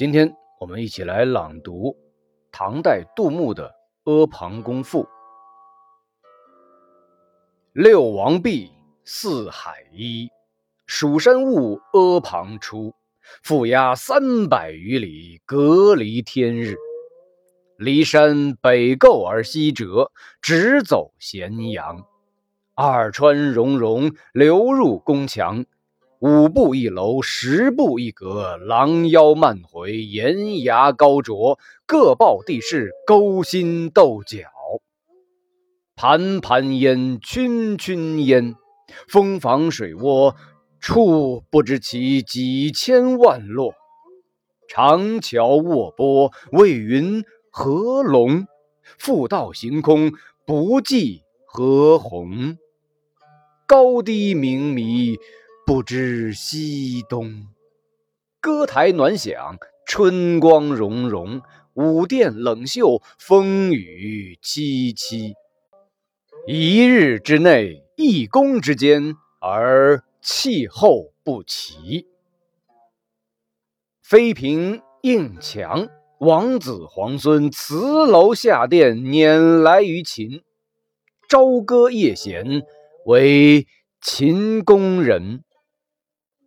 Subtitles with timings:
[0.00, 1.94] 今天我们一起来朗读
[2.50, 3.74] 唐代杜牧的
[4.10, 5.02] 《阿房宫赋》：
[7.74, 8.70] 六王毕，
[9.04, 10.30] 四海一，
[10.86, 12.94] 蜀山兀，阿房出。
[13.44, 16.76] 覆压三百余里，隔离天日。
[17.76, 20.10] 骊山北构而西折，
[20.40, 22.06] 直走咸阳。
[22.74, 25.66] 二川溶溶，流入宫墙。
[26.20, 34.40] 五步一楼，十步一阁，廊腰漫回，檐牙高啄，各抱地势，勾心斗角。
[35.96, 38.54] 盘盘烟，圈圈烟，
[39.08, 40.34] 蜂房水涡，
[40.78, 43.72] 处不知其几千万落。
[44.68, 48.46] 长桥卧波，为云何龙？
[48.98, 50.12] 复道行空，
[50.46, 52.58] 不计何鸿。
[53.66, 55.16] 高低冥迷。
[55.70, 57.46] 不知西东，
[58.40, 59.56] 歌台暖响，
[59.86, 61.42] 春光融融；
[61.74, 65.34] 舞殿冷袖，风雨凄凄。
[66.48, 72.08] 一日之内，一宫之间，而气候不齐。
[74.02, 80.42] 妃嫔应强，王子皇孙辞楼下殿，辇来于秦。
[81.28, 82.64] 朝歌夜弦，
[83.06, 83.68] 为
[84.00, 85.44] 秦宫人。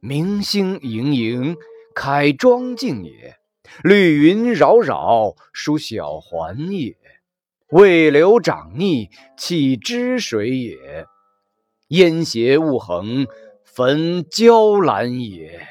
[0.05, 1.55] 明星盈盈，
[1.95, 3.37] 开庄镜也；
[3.85, 6.93] 绿云扰扰，属小环也。
[7.69, 11.05] 渭流涨溺，弃之水也；
[11.87, 13.27] 烟斜雾横，
[13.63, 15.65] 焚椒兰也。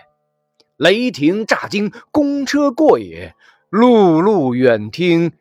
[0.78, 3.34] 雷霆乍惊，公车过也；
[3.70, 5.32] 辘辘远听，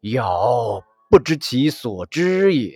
[0.00, 2.74] 杳不知其所之也。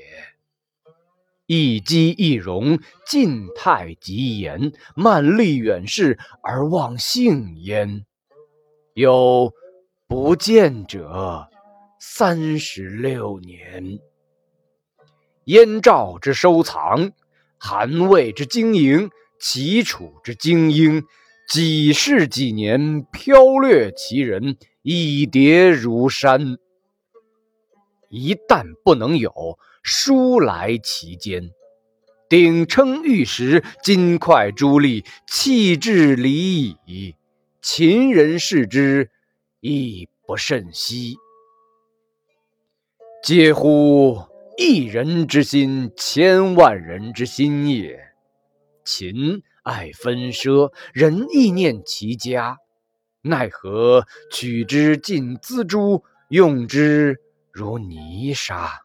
[1.47, 8.05] 一机一容，晋太极言；慢立远视，而忘性焉。
[8.95, 9.53] 有
[10.09, 11.47] 不见者
[12.01, 14.01] 三十六年。
[15.45, 17.13] 燕赵之收藏，
[17.59, 21.05] 韩魏之经营，齐楚之精英，
[21.49, 26.59] 几世几年，飘掠其人，一叠如山。
[28.09, 29.59] 一旦不能有。
[29.89, 31.53] 书来其间，
[32.29, 37.15] 鼎称玉石，金块珠砾，弃置离矣。
[37.63, 39.13] 秦人视之，
[39.61, 41.17] 亦不甚惜。
[43.23, 44.19] 嗟乎！
[44.59, 48.13] 一人之心，千万人之心也。
[48.85, 52.59] 秦爱纷奢，人亦念其家，
[53.23, 57.21] 奈何取之尽锱铢，用之
[57.53, 58.81] 如泥沙？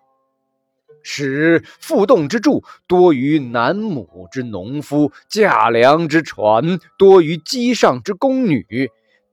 [1.03, 8.89] 使负动之柱多于南亩之农夫，驾梁之船多于机上之宫女，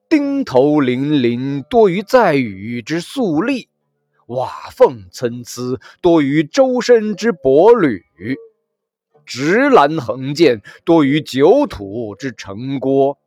[0.09, 3.69] 钉头泠泠多于在宇之粟粒，
[4.27, 8.05] 瓦缝参差多于周身之帛履，
[9.27, 13.19] 直栏横剑多于酒土之城郭，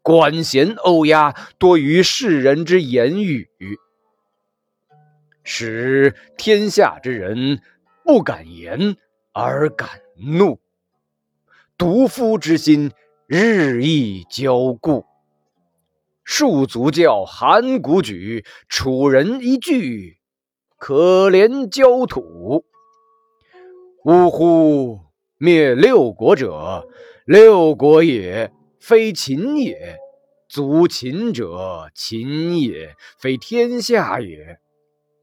[0.00, 3.48] 管弦欧鸦多于世人之言语，
[5.44, 7.60] 使天下之人。
[8.04, 8.96] 不敢言
[9.32, 10.60] 而敢怒，
[11.78, 12.92] 独夫之心
[13.26, 15.04] 日益骄固。
[16.24, 20.18] 戍卒教，函谷举，楚人一句，
[20.78, 22.64] 可怜焦土。
[24.04, 25.00] 呜呼！
[25.38, 26.88] 灭六国者，
[27.24, 29.96] 六国也，非秦也；
[30.48, 34.60] 族秦者，秦也，非天下也。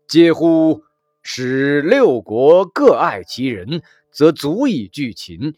[0.07, 0.83] 嗟乎！
[1.21, 3.81] 使六国各爱其人，
[4.11, 5.53] 则足以拒秦；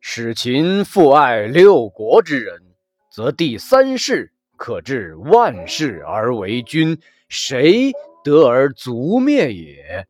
[0.00, 2.62] 使秦复爱六国之人，
[3.10, 6.98] 则第三世可治万世而为君，
[7.28, 7.92] 谁
[8.22, 10.06] 得而族灭也？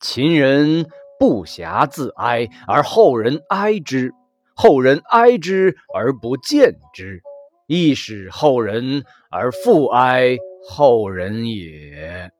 [0.00, 0.86] 秦人
[1.18, 4.10] 不暇自哀，而后人哀之；
[4.54, 7.22] 后人哀之而不见之，
[7.66, 10.36] 亦使后人而复哀
[10.68, 12.32] 后人也。